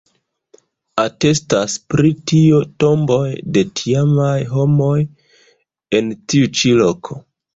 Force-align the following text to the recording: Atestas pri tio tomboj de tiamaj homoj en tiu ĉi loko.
Atestas 1.01 1.73
pri 1.93 2.11
tio 2.31 2.61
tomboj 2.83 3.27
de 3.57 3.63
tiamaj 3.81 4.33
homoj 4.55 4.97
en 5.99 6.09
tiu 6.33 6.51
ĉi 6.61 6.73
loko. 6.83 7.21